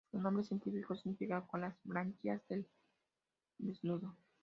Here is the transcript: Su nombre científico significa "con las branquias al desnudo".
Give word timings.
Su 0.09 0.17
nombre 0.19 0.43
científico 0.43 0.95
significa 0.95 1.45
"con 1.45 1.61
las 1.61 1.77
branquias 1.83 2.41
al 2.49 2.65
desnudo". 3.59 4.15